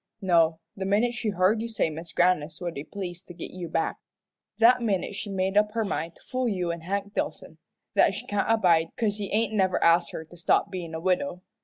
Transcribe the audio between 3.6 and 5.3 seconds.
back, that minute she